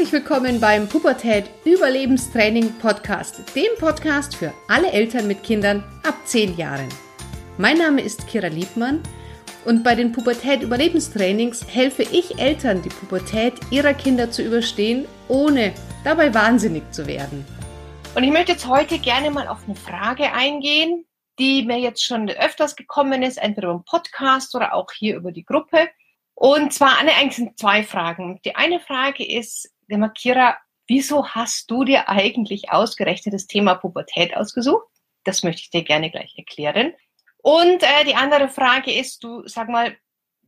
[0.00, 6.56] Herzlich willkommen beim Pubertät Überlebenstraining Podcast, dem Podcast für alle Eltern mit Kindern ab 10
[6.56, 6.88] Jahren.
[7.58, 9.02] Mein Name ist Kira Liebmann
[9.66, 15.74] und bei den Pubertät Überlebenstrainings helfe ich Eltern, die Pubertät ihrer Kinder zu überstehen, ohne
[16.02, 17.44] dabei wahnsinnig zu werden.
[18.14, 21.04] Und ich möchte jetzt heute gerne mal auf eine Frage eingehen,
[21.38, 25.44] die mir jetzt schon öfters gekommen ist, entweder im Podcast oder auch hier über die
[25.44, 25.90] Gruppe.
[26.32, 28.40] Und zwar eigentlich sind zwei Fragen.
[28.46, 29.68] Die eine Frage ist,
[30.10, 34.86] Kira, wieso hast du dir eigentlich ausgerechnet das Thema Pubertät ausgesucht?
[35.24, 36.94] Das möchte ich dir gerne gleich erklären.
[37.38, 39.96] Und äh, die andere Frage ist, du sag mal,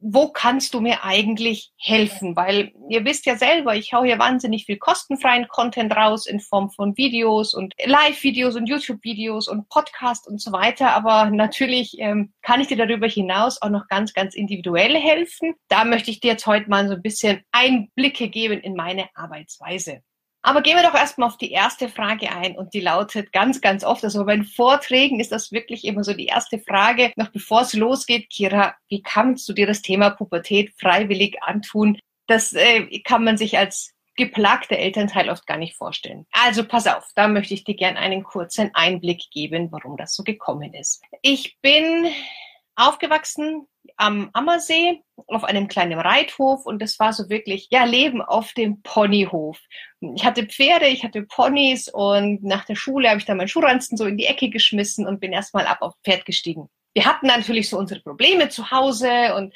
[0.02, 2.34] wo kannst du mir eigentlich helfen?
[2.34, 6.70] Weil ihr wisst ja selber, ich hau hier wahnsinnig viel kostenfreien Content raus in Form
[6.70, 10.91] von Videos und Live-Videos und YouTube-Videos und Podcast und so weiter.
[10.91, 15.55] Aber natürlich ähm, kann ich dir darüber hinaus auch noch ganz, ganz individuell helfen.
[15.69, 20.02] Da möchte ich dir jetzt heute mal so ein bisschen Einblicke geben in meine Arbeitsweise.
[20.43, 23.85] Aber gehen wir doch erstmal auf die erste Frage ein und die lautet ganz, ganz
[23.85, 27.62] oft, also bei den Vorträgen ist das wirklich immer so die erste Frage, noch bevor
[27.62, 31.99] es losgeht, Kira, wie kannst du dir das Thema Pubertät freiwillig antun?
[32.26, 36.26] Das äh, kann man sich als geplagter Elternteil oft gar nicht vorstellen.
[36.32, 40.23] Also pass auf, da möchte ich dir gern einen kurzen Einblick geben, warum das so
[40.23, 41.02] gekommen ist.
[41.23, 42.06] Ich bin
[42.74, 48.52] aufgewachsen am Ammersee auf einem kleinen Reithof und das war so wirklich, ja, Leben auf
[48.52, 49.59] dem Ponyhof.
[50.15, 53.96] Ich hatte Pferde, ich hatte Ponys und nach der Schule habe ich dann meinen Schuhranzen
[53.96, 56.68] so in die Ecke geschmissen und bin erstmal ab auf Pferd gestiegen.
[56.95, 59.54] Wir hatten natürlich so unsere Probleme zu Hause und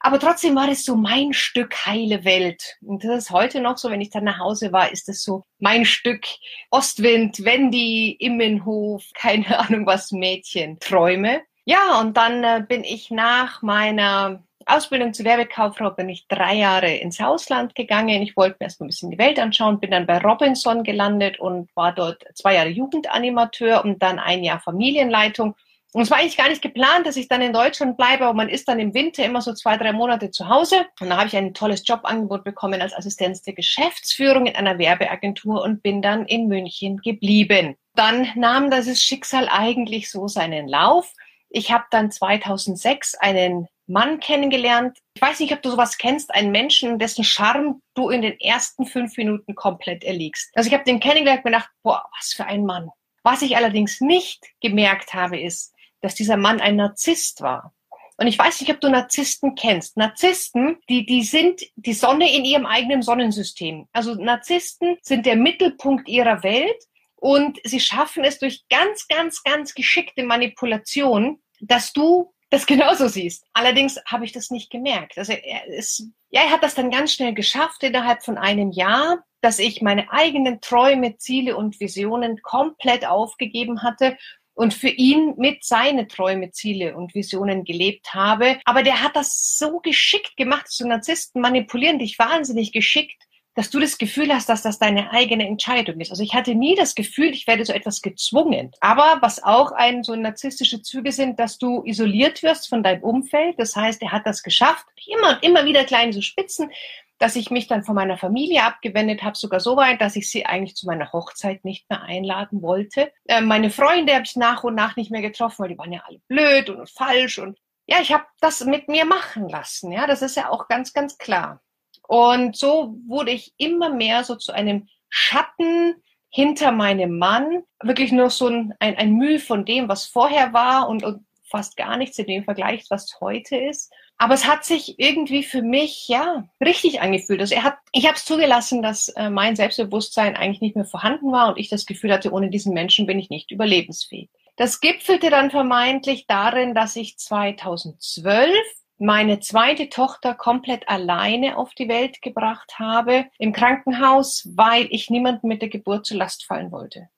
[0.00, 2.76] aber trotzdem war es so mein Stück heile Welt.
[2.80, 5.44] Und das ist heute noch so, wenn ich dann nach Hause war, ist es so
[5.58, 6.26] mein Stück
[6.70, 11.42] Ostwind, Wendy, Immenhof, keine Ahnung was Mädchen, Träume.
[11.66, 16.92] Ja, und dann äh, bin ich nach meiner Ausbildung zur Werbekauffrau bin ich drei Jahre
[16.94, 18.22] ins Ausland gegangen.
[18.22, 21.40] Ich wollte mir erst mal ein bisschen die Welt anschauen, bin dann bei Robinson gelandet
[21.40, 25.56] und war dort zwei Jahre Jugendanimateur und dann ein Jahr Familienleitung.
[25.92, 28.48] Und es war eigentlich gar nicht geplant, dass ich dann in Deutschland bleibe, aber man
[28.48, 30.86] ist dann im Winter immer so zwei, drei Monate zu Hause.
[31.00, 35.62] Und da habe ich ein tolles Jobangebot bekommen als Assistenz der Geschäftsführung in einer Werbeagentur
[35.62, 37.76] und bin dann in München geblieben.
[37.94, 41.12] Dann nahm das Schicksal eigentlich so seinen Lauf.
[41.56, 44.98] Ich habe dann 2006 einen Mann kennengelernt.
[45.14, 48.84] Ich weiß nicht, ob du sowas kennst, einen Menschen, dessen Charme du in den ersten
[48.84, 50.50] fünf Minuten komplett erliegst.
[50.54, 52.90] Also ich habe den kennengelernt und gedacht, boah, was für ein Mann.
[53.22, 55.72] Was ich allerdings nicht gemerkt habe, ist,
[56.02, 57.72] dass dieser Mann ein Narzisst war.
[58.18, 59.96] Und ich weiß nicht, ob du Narzissten kennst.
[59.96, 63.88] Narzissten, die, die sind die Sonne in ihrem eigenen Sonnensystem.
[63.94, 66.84] Also Narzissten sind der Mittelpunkt ihrer Welt
[67.14, 73.44] und sie schaffen es durch ganz, ganz, ganz geschickte Manipulation, dass du das genauso siehst.
[73.52, 75.18] Allerdings habe ich das nicht gemerkt.
[75.18, 79.24] Also er ist, ja, er hat das dann ganz schnell geschafft innerhalb von einem Jahr,
[79.40, 84.16] dass ich meine eigenen Träume, Ziele und Visionen komplett aufgegeben hatte
[84.54, 88.58] und für ihn mit seine Träume, Ziele und Visionen gelebt habe.
[88.64, 90.66] Aber der hat das so geschickt gemacht.
[90.68, 93.22] So Narzissten manipulieren dich wahnsinnig geschickt,
[93.56, 96.10] dass du das Gefühl hast, dass das deine eigene Entscheidung ist.
[96.10, 98.70] Also ich hatte nie das Gefühl, ich werde so etwas gezwungen.
[98.80, 103.58] Aber was auch ein so narzisstische Züge sind, dass du isoliert wirst von deinem Umfeld.
[103.58, 104.86] Das heißt, er hat das geschafft.
[105.06, 106.70] Immer, immer wieder kleine so Spitzen,
[107.18, 110.44] dass ich mich dann von meiner Familie abgewendet habe, sogar so weit, dass ich sie
[110.44, 113.10] eigentlich zu meiner Hochzeit nicht mehr einladen wollte.
[113.26, 116.02] Äh, meine Freunde habe ich nach und nach nicht mehr getroffen, weil die waren ja
[116.06, 117.58] alle blöd und falsch und
[117.88, 119.92] ja, ich habe das mit mir machen lassen.
[119.92, 121.62] Ja, das ist ja auch ganz, ganz klar.
[122.06, 125.94] Und so wurde ich immer mehr so zu einem Schatten
[126.30, 127.62] hinter meinem Mann.
[127.82, 131.76] Wirklich nur so ein, ein, ein Mühe von dem, was vorher war und, und fast
[131.76, 133.92] gar nichts in dem Vergleich, was heute ist.
[134.18, 137.40] Aber es hat sich irgendwie für mich ja richtig angefühlt.
[137.40, 141.32] Also er hat, ich habe es zugelassen, dass äh, mein Selbstbewusstsein eigentlich nicht mehr vorhanden
[141.32, 144.30] war und ich das Gefühl hatte, ohne diesen Menschen bin ich nicht überlebensfähig.
[144.56, 148.50] Das gipfelte dann vermeintlich darin, dass ich 2012
[148.98, 155.48] meine zweite Tochter komplett alleine auf die Welt gebracht habe im Krankenhaus, weil ich niemanden
[155.48, 157.08] mit der Geburt zur Last fallen wollte.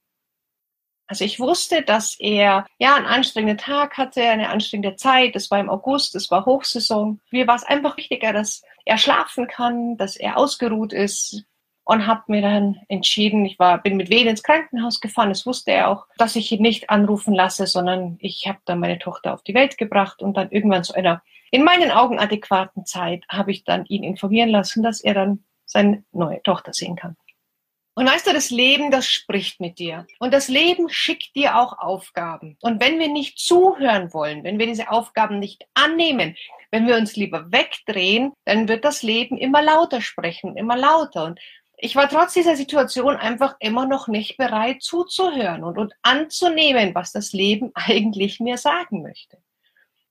[1.07, 5.35] Also ich wusste, dass er ja einen anstrengenden Tag hatte, eine anstrengende Zeit.
[5.37, 7.21] Es war im August, es war Hochsaison.
[7.31, 11.45] Mir war es einfach wichtiger, dass er schlafen kann, dass er ausgeruht ist
[11.85, 15.31] und habe mir dann entschieden, ich war bin mit Wehen ins Krankenhaus gefahren.
[15.31, 18.99] Es wusste er auch, dass ich ihn nicht anrufen lasse, sondern ich habe dann meine
[18.99, 23.25] Tochter auf die Welt gebracht und dann irgendwann zu einer in meinen Augen adäquaten Zeit
[23.29, 27.17] habe ich dann ihn informieren lassen, dass er dann seine neue Tochter sehen kann.
[27.99, 30.07] Und weißt du, das Leben, das spricht mit dir.
[30.21, 32.57] Und das Leben schickt dir auch Aufgaben.
[32.61, 36.37] Und wenn wir nicht zuhören wollen, wenn wir diese Aufgaben nicht annehmen,
[36.71, 41.25] wenn wir uns lieber wegdrehen, dann wird das Leben immer lauter sprechen, immer lauter.
[41.25, 41.41] Und
[41.77, 47.11] ich war trotz dieser Situation einfach immer noch nicht bereit zuzuhören und, und anzunehmen, was
[47.11, 49.39] das Leben eigentlich mir sagen möchte.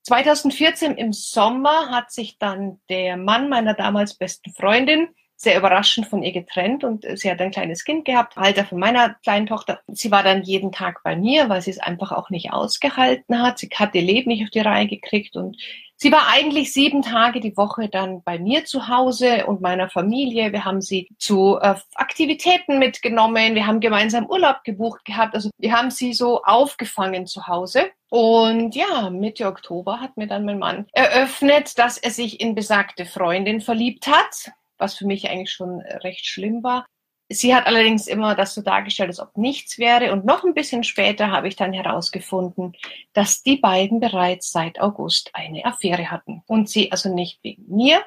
[0.08, 6.22] 2014 im Sommer hat sich dann der Mann meiner damals besten Freundin sehr überraschend von
[6.22, 9.80] ihr getrennt und sie hat ein kleines Kind gehabt, Alter von meiner kleinen Tochter.
[9.86, 13.58] Sie war dann jeden Tag bei mir, weil sie es einfach auch nicht ausgehalten hat.
[13.58, 15.58] Sie hat ihr Leben nicht auf die Reihe gekriegt und
[15.98, 20.52] sie war eigentlich sieben Tage die Woche dann bei mir zu Hause und meiner Familie.
[20.52, 23.54] Wir haben sie zu äh, Aktivitäten mitgenommen.
[23.54, 25.34] Wir haben gemeinsam Urlaub gebucht gehabt.
[25.34, 27.90] Also wir haben sie so aufgefangen zu Hause.
[28.10, 33.04] Und ja, Mitte Oktober hat mir dann mein Mann eröffnet, dass er sich in besagte
[33.04, 36.86] Freundin verliebt hat was für mich eigentlich schon recht schlimm war.
[37.30, 40.12] Sie hat allerdings immer das so dargestellt, als ob nichts wäre.
[40.12, 42.74] Und noch ein bisschen später habe ich dann herausgefunden,
[43.12, 46.42] dass die beiden bereits seit August eine Affäre hatten.
[46.46, 48.00] Und sie also nicht wegen mir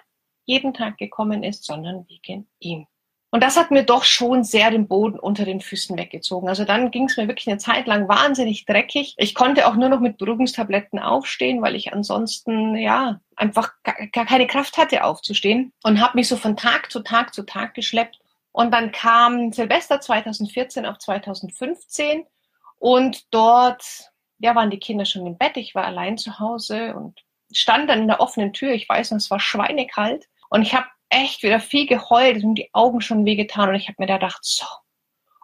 [0.46, 2.88] jeden Tag gekommen ist, sondern wegen ihm.
[3.34, 6.50] Und das hat mir doch schon sehr den Boden unter den Füßen weggezogen.
[6.50, 9.16] Also dann ging es mir wirklich eine Zeit lang wahnsinnig dreckig.
[9.18, 14.48] Ich konnte auch nur noch mit Beruhigungstabletten aufstehen, weil ich ansonsten ja einfach gar keine
[14.48, 18.21] Kraft hatte aufzustehen und habe mich so von Tag zu Tag zu Tag geschleppt.
[18.51, 22.25] Und dann kam Silvester 2014 auf 2015
[22.80, 23.83] und dort
[24.39, 25.56] ja waren die Kinder schon im Bett.
[25.57, 27.21] Ich war allein zu Hause und
[27.51, 28.71] stand dann in der offenen Tür.
[28.74, 32.69] Ich weiß noch, es war schweinekalt und ich habe echt wieder viel geheult und die
[32.74, 34.65] Augen schon wehgetan und ich habe mir da gedacht, so,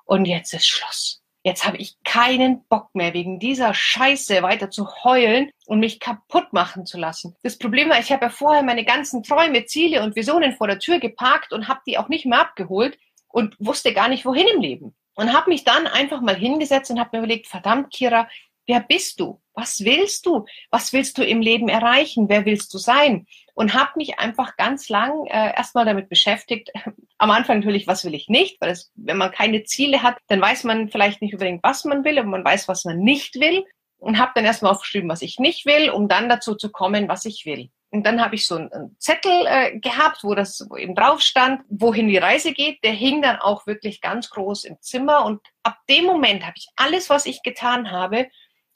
[0.05, 1.21] und jetzt ist Schluss.
[1.47, 6.51] Jetzt habe ich keinen Bock mehr, wegen dieser Scheiße weiter zu heulen und mich kaputt
[6.51, 7.37] machen zu lassen.
[7.41, 10.79] Das Problem war, ich habe ja vorher meine ganzen Träume, Ziele und Visionen vor der
[10.79, 12.99] Tür geparkt und habe die auch nicht mehr abgeholt
[13.29, 14.93] und wusste gar nicht, wohin im Leben.
[15.15, 18.27] Und habe mich dann einfach mal hingesetzt und habe mir überlegt, verdammt, Kira,
[18.65, 19.39] wer bist du?
[19.53, 20.43] Was willst du?
[20.69, 22.27] Was willst du im Leben erreichen?
[22.27, 23.25] Wer willst du sein?
[23.57, 26.71] Und habe mich einfach ganz lang äh, erstmal damit beschäftigt.
[27.17, 30.39] Am Anfang natürlich, was will ich nicht, weil es, wenn man keine Ziele hat, dann
[30.39, 33.65] weiß man vielleicht nicht unbedingt, was man will, aber man weiß, was man nicht will
[33.97, 37.25] und habe dann erstmal aufgeschrieben, was ich nicht will, um dann dazu zu kommen, was
[37.25, 37.71] ich will.
[37.89, 41.61] Und dann habe ich so einen, Zettel äh, gehabt, wo das wo eben drauf stand,
[41.67, 42.83] wohin die Reise geht.
[42.83, 45.25] Der hing dann auch wirklich ganz groß im Zimmer.
[45.25, 48.27] Und ab dem Moment habe ich alles, was ich getan habe,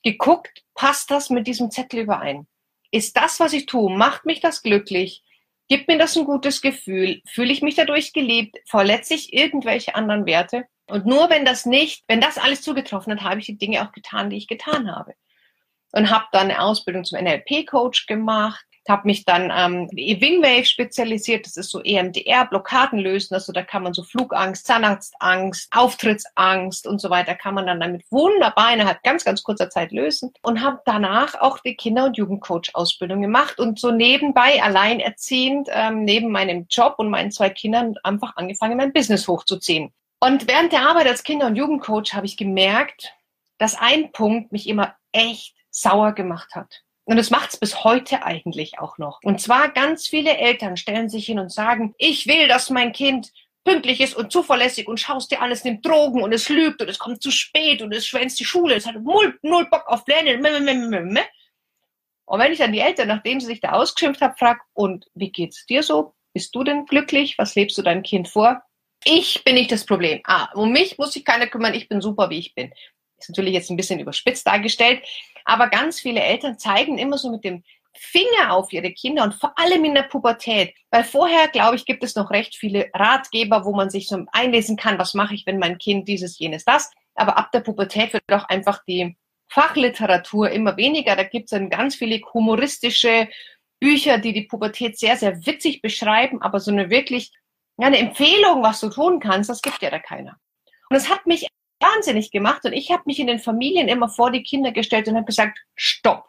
[0.02, 2.48] geguckt, passt das mit diesem Zettel überein?
[2.92, 5.24] Ist das, was ich tue, macht mich das glücklich?
[5.70, 7.22] Gibt mir das ein gutes Gefühl?
[7.26, 8.58] Fühle ich mich dadurch geliebt?
[8.66, 10.66] Verletze ich irgendwelche anderen Werte?
[10.88, 13.94] Und nur wenn das nicht, wenn das alles zugetroffen hat, habe ich die Dinge auch
[13.94, 15.14] getan, die ich getan habe.
[15.94, 21.46] Und habe dann eine Ausbildung zum NLP-Coach gemacht, habe mich dann ähm, Wingwave spezialisiert.
[21.46, 23.34] Das ist so EMDR, Blockaden lösen.
[23.34, 28.04] Also da kann man so Flugangst, Zahnarztangst, Auftrittsangst und so weiter kann man dann damit
[28.12, 30.34] wunderbar innerhalb ganz, ganz kurzer Zeit lösen.
[30.44, 36.30] Und habe danach auch die Kinder- und Jugendcoach-Ausbildung gemacht und so nebenbei alleinerziehend ähm, neben
[36.30, 39.92] meinem Job und meinen zwei Kindern einfach angefangen, mein Business hochzuziehen.
[40.20, 43.14] Und während der Arbeit als Kinder- und Jugendcoach habe ich gemerkt,
[43.58, 46.84] dass ein Punkt mich immer echt sauer gemacht hat.
[47.06, 49.20] Und es macht es bis heute eigentlich auch noch.
[49.24, 53.32] Und zwar ganz viele Eltern stellen sich hin und sagen, ich will, dass mein Kind
[53.64, 57.00] pünktlich ist und zuverlässig und schaust dir alles, nimmt Drogen und es lügt und es
[57.00, 60.44] kommt zu spät und es schwänzt die Schule, es hat null, null Bock auf Lernen.
[62.26, 65.32] Und wenn ich dann die Eltern, nachdem sie sich da ausgeschimpft haben, frage, und wie
[65.32, 66.14] geht's dir so?
[66.34, 67.38] Bist du denn glücklich?
[67.38, 68.62] Was lebst du deinem Kind vor?
[69.04, 70.22] Ich bin nicht das Problem.
[70.24, 72.72] Ah, um mich muss sich keiner kümmern, ich bin super, wie ich bin.
[73.18, 75.04] Ist natürlich jetzt ein bisschen überspitzt dargestellt,
[75.46, 79.58] aber ganz viele Eltern zeigen immer so mit dem Finger auf ihre Kinder und vor
[79.58, 80.74] allem in der Pubertät.
[80.90, 84.78] Weil vorher, glaube ich, gibt es noch recht viele Ratgeber, wo man sich so einlesen
[84.78, 86.90] kann, was mache ich, wenn mein Kind dieses, jenes, das.
[87.16, 89.18] Aber ab der Pubertät wird auch einfach die
[89.50, 91.16] Fachliteratur immer weniger.
[91.16, 93.28] Da gibt es dann ganz viele humoristische
[93.80, 97.32] Bücher, die die Pubertät sehr, sehr witzig beschreiben, aber so eine wirklich,
[97.78, 100.38] eine Empfehlung, was du tun kannst, das gibt ja da keiner.
[100.90, 101.48] Und es hat mich
[101.82, 105.16] wahnsinnig gemacht und ich habe mich in den Familien immer vor die Kinder gestellt und
[105.16, 106.26] habe gesagt, stopp,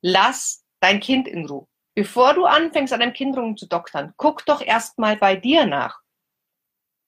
[0.00, 1.66] lass dein Kind in Ruhe.
[1.94, 6.00] Bevor du anfängst, an deinem Kind rumzudoktern, guck doch erstmal bei dir nach.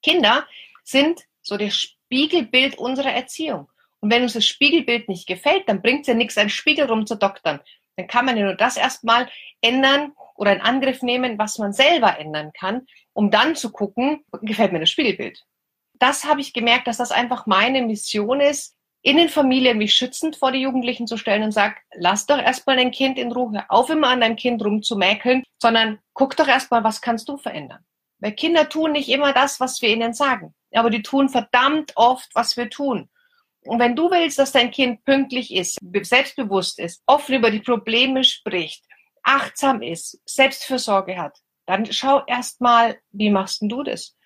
[0.03, 0.47] Kinder
[0.83, 3.71] sind so das Spiegelbild unserer Erziehung.
[4.01, 7.61] Und wenn uns das Spiegelbild nicht gefällt, dann bringt es ja nichts, einen Spiegel rumzudoktern.
[7.97, 9.31] Dann kann man ja nur das erstmal
[9.63, 14.73] ändern oder in Angriff nehmen, was man selber ändern kann, um dann zu gucken, gefällt
[14.73, 15.47] mir das Spiegelbild
[15.95, 20.37] das habe ich gemerkt, dass das einfach meine Mission ist, in den Familien mich schützend
[20.37, 23.91] vor die Jugendlichen zu stellen und sag, lass doch erstmal dein Kind in Ruhe, auf
[23.91, 27.85] immer an deinem Kind rumzumäkeln, sondern guck doch erstmal, was kannst du verändern.
[28.19, 32.31] Weil Kinder tun nicht immer das, was wir ihnen sagen, aber die tun verdammt oft,
[32.35, 33.11] was wir tun.
[33.67, 38.25] Und wenn du willst, dass dein Kind pünktlich ist, selbstbewusst ist, offen über die Probleme
[38.25, 38.85] spricht,
[39.23, 44.17] achtsam ist, Selbstfürsorge hat, dann schau erstmal, wie machst denn du das?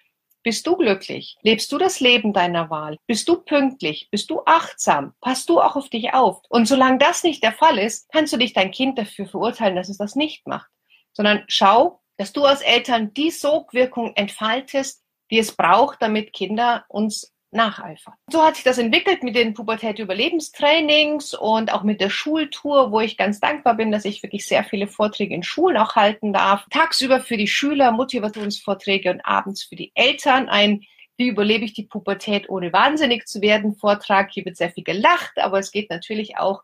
[0.48, 1.36] Bist du glücklich?
[1.42, 2.96] Lebst du das Leben deiner Wahl?
[3.06, 4.08] Bist du pünktlich?
[4.10, 5.12] Bist du achtsam?
[5.20, 6.40] Passt du auch auf dich auf?
[6.48, 9.90] Und solange das nicht der Fall ist, kannst du dich dein Kind dafür verurteilen, dass
[9.90, 10.70] es das nicht macht.
[11.12, 17.30] Sondern schau, dass du als Eltern die Sogwirkung entfaltest, die es braucht, damit Kinder uns
[17.50, 18.14] nacheifern.
[18.30, 23.16] So hat sich das entwickelt mit den Pubertät-Überlebenstrainings und auch mit der Schultour, wo ich
[23.16, 26.66] ganz dankbar bin, dass ich wirklich sehr viele Vorträge in Schulen auch halten darf.
[26.70, 30.82] Tagsüber für die Schüler Motivationsvorträge und abends für die Eltern ein
[31.18, 33.74] wie überlebe ich die Pubertät ohne wahnsinnig zu werden?
[33.74, 34.30] Vortrag.
[34.30, 36.62] Hier wird sehr viel gelacht, aber es geht natürlich auch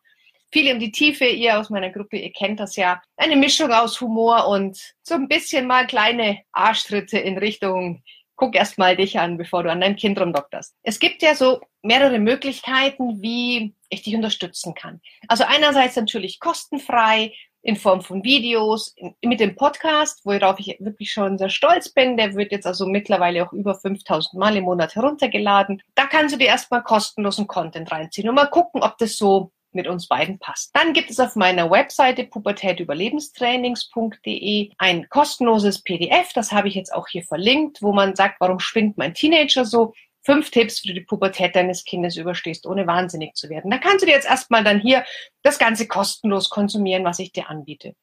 [0.53, 1.27] viel um die Tiefe.
[1.27, 3.03] Ihr aus meiner Gruppe, ihr kennt das ja.
[3.17, 8.05] Eine Mischung aus Humor und so ein bisschen mal kleine Arschtritte in Richtung
[8.37, 10.75] guck erst mal dich an, bevor du an dein Kind rumdokterst.
[10.83, 15.01] Es gibt ja so mehrere Möglichkeiten, wie ich dich unterstützen kann.
[15.29, 17.33] Also einerseits natürlich kostenfrei
[17.65, 22.19] in Form von Videos, mit dem Podcast, worauf ich wirklich schon sehr stolz bin.
[22.19, 25.83] Der wird jetzt also mittlerweile auch über 5000 Mal im Monat heruntergeladen.
[25.95, 29.87] Da kannst du dir erstmal kostenlosen Content reinziehen und mal gucken, ob das so mit
[29.87, 30.71] uns beiden passt.
[30.75, 37.09] Dann gibt es auf meiner Webseite pubertätüberlebenstrainings.de ein kostenloses PDF, das habe ich jetzt auch
[37.09, 39.95] hier verlinkt, wo man sagt, warum spinnt mein Teenager so?
[40.23, 43.71] Fünf Tipps, wie du die Pubertät deines Kindes überstehst, ohne wahnsinnig zu werden.
[43.71, 45.05] Da kannst du dir jetzt erstmal dann hier
[45.43, 47.95] das Ganze kostenlos konsumieren, was ich dir anbiete.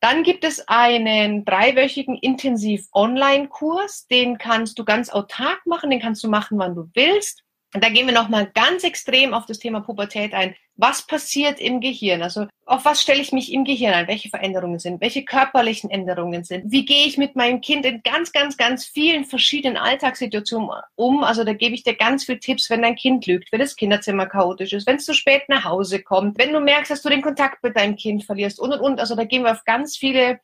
[0.00, 6.28] Dann gibt es einen dreiwöchigen Intensiv-Online-Kurs, den kannst du ganz autark machen, den kannst du
[6.28, 7.42] machen, wann du willst.
[7.72, 10.54] Da gehen wir nochmal ganz extrem auf das Thema Pubertät ein.
[10.76, 12.22] Was passiert im Gehirn?
[12.22, 14.08] Also auf was stelle ich mich im Gehirn an?
[14.08, 15.02] Welche Veränderungen sind?
[15.02, 16.72] Welche körperlichen Änderungen sind?
[16.72, 21.22] Wie gehe ich mit meinem Kind in ganz, ganz, ganz vielen verschiedenen Alltagssituationen um?
[21.24, 24.26] Also da gebe ich dir ganz viele Tipps, wenn dein Kind lügt, wenn das Kinderzimmer
[24.26, 27.22] chaotisch ist, wenn es zu spät nach Hause kommt, wenn du merkst, dass du den
[27.22, 29.00] Kontakt mit deinem Kind verlierst und und und.
[29.00, 30.40] Also da gehen wir auf ganz viele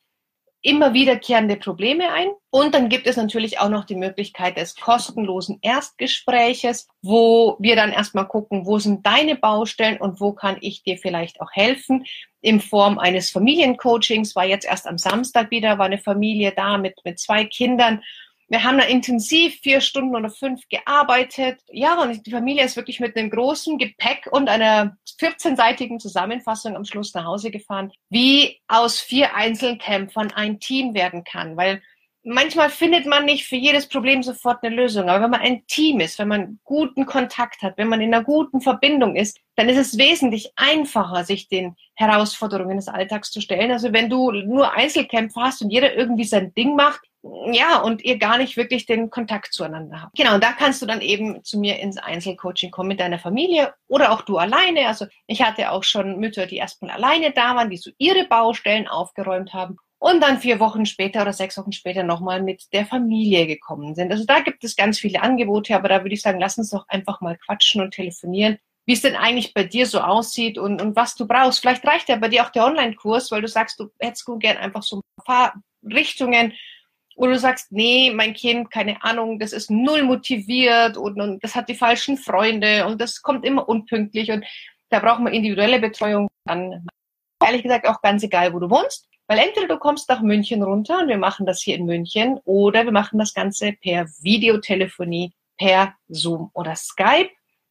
[0.65, 2.29] immer wiederkehrende Probleme ein.
[2.51, 7.93] Und dann gibt es natürlich auch noch die Möglichkeit des kostenlosen Erstgespräches, wo wir dann
[7.93, 12.07] erstmal gucken, wo sind deine Baustellen und wo kann ich dir vielleicht auch helfen.
[12.41, 16.95] In Form eines Familiencoachings war jetzt erst am Samstag wieder, war eine Familie da mit,
[17.05, 18.03] mit zwei Kindern
[18.49, 21.61] wir haben da intensiv vier Stunden oder fünf gearbeitet.
[21.71, 26.85] Ja, und die Familie ist wirklich mit einem großen Gepäck und einer 14-seitigen Zusammenfassung am
[26.85, 31.57] Schluss nach Hause gefahren, wie aus vier Einzelkämpfern ein Team werden kann.
[31.57, 31.83] Weil
[32.25, 35.09] manchmal findet man nicht für jedes Problem sofort eine Lösung.
[35.09, 38.25] Aber wenn man ein Team ist, wenn man guten Kontakt hat, wenn man in einer
[38.25, 43.71] guten Verbindung ist, dann ist es wesentlich einfacher, sich den Herausforderungen des Alltags zu stellen.
[43.71, 47.01] Also wenn du nur Einzelkämpfer hast und jeder irgendwie sein Ding macht,
[47.53, 50.17] ja, und ihr gar nicht wirklich den Kontakt zueinander habt.
[50.17, 53.73] Genau, und da kannst du dann eben zu mir ins Einzelcoaching kommen mit deiner Familie
[53.89, 54.87] oder auch du alleine.
[54.87, 58.89] Also ich hatte auch schon Mütter, die erstmal alleine da waren, die so ihre Baustellen
[58.89, 63.47] aufgeräumt haben und dann vier Wochen später oder sechs Wochen später nochmal mit der Familie
[63.47, 64.13] gekommen sind.
[64.13, 66.87] Also da gibt es ganz viele Angebote, aber da würde ich sagen, lass uns doch
[66.89, 70.95] einfach mal quatschen und telefonieren, wie es denn eigentlich bei dir so aussieht und, und
[70.95, 71.61] was du brauchst.
[71.61, 74.59] Vielleicht reicht ja bei dir auch der Online-Kurs, weil du sagst, du hättest gut gern
[74.59, 76.53] einfach so ein paar Richtungen,
[77.17, 81.55] wo du sagst, nee, mein Kind, keine Ahnung, das ist null motiviert und, und das
[81.55, 84.45] hat die falschen Freunde und das kommt immer unpünktlich und
[84.91, 86.29] da brauchen wir individuelle Betreuung.
[86.45, 86.87] Dann
[87.45, 89.09] ehrlich gesagt auch ganz egal, wo du wohnst.
[89.27, 92.85] Weil entweder du kommst nach München runter und wir machen das hier in München oder
[92.85, 97.31] wir machen das Ganze per Videotelefonie, per Zoom oder Skype.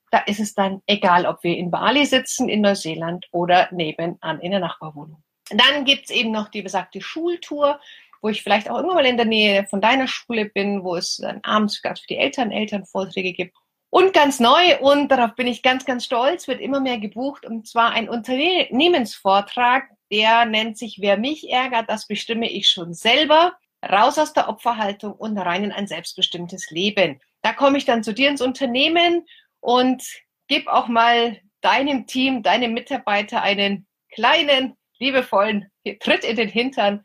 [0.09, 4.51] Da ist es dann egal, ob wir in Bali sitzen, in Neuseeland oder nebenan in
[4.51, 5.23] der Nachbarwohnung.
[5.49, 7.79] Dann gibt's eben noch die besagte Schultour,
[8.23, 11.17] wo ich vielleicht auch irgendwann mal in der Nähe von deiner Schule bin, wo es
[11.17, 13.55] dann abends für die Eltern Elternvorträge gibt.
[13.89, 17.67] Und ganz neu, und darauf bin ich ganz, ganz stolz, wird immer mehr gebucht, und
[17.67, 23.57] zwar ein Unternehmensvortrag der nennt sich Wer mich ärgert, das bestimme ich schon selber.
[23.83, 27.19] Raus aus der Opferhaltung und rein in ein selbstbestimmtes Leben.
[27.41, 29.25] Da komme ich dann zu dir ins Unternehmen
[29.59, 30.03] und
[30.47, 37.03] gib auch mal deinem Team, deinem Mitarbeiter einen kleinen, liebevollen Tritt in den Hintern,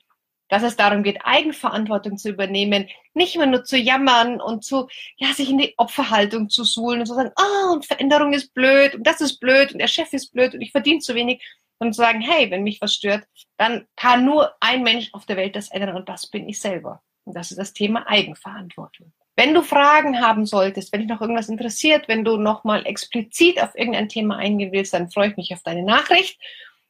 [0.48, 5.32] dass es darum geht, Eigenverantwortung zu übernehmen, nicht immer nur zu jammern und zu, ja,
[5.34, 8.94] sich in die Opferhaltung zu suhlen und zu sagen, ah, oh, und Veränderung ist blöd
[8.94, 11.42] und das ist blöd und der Chef ist blöd und ich verdiene zu wenig,
[11.78, 13.24] und zu sagen, hey, wenn mich was stört,
[13.56, 17.02] dann kann nur ein Mensch auf der Welt das ändern und das bin ich selber.
[17.24, 19.12] Und das ist das Thema Eigenverantwortung.
[19.36, 23.76] Wenn du Fragen haben solltest, wenn dich noch irgendwas interessiert, wenn du nochmal explizit auf
[23.76, 26.40] irgendein Thema eingehen willst, dann freue ich mich auf deine Nachricht.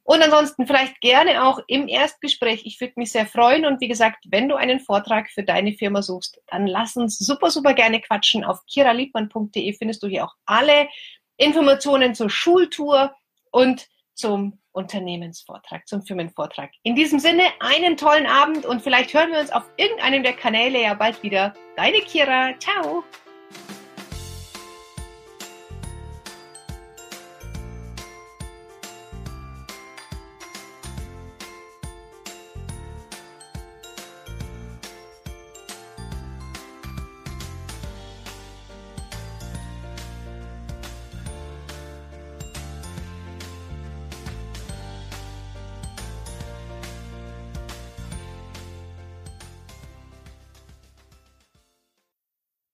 [0.09, 2.63] Und ansonsten vielleicht gerne auch im Erstgespräch.
[2.65, 3.67] Ich würde mich sehr freuen.
[3.67, 7.51] Und wie gesagt, wenn du einen Vortrag für deine Firma suchst, dann lass uns super,
[7.51, 8.43] super gerne quatschen.
[8.43, 10.89] Auf kiraliebmann.de findest du hier auch alle
[11.37, 13.15] Informationen zur Schultour
[13.51, 16.71] und zum Unternehmensvortrag, zum Firmenvortrag.
[16.85, 20.81] In diesem Sinne, einen tollen Abend und vielleicht hören wir uns auf irgendeinem der Kanäle
[20.81, 21.53] ja bald wieder.
[21.77, 23.05] Deine Kira, ciao!